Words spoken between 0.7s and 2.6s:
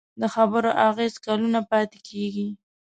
اغېز کلونه پاتې کېږي.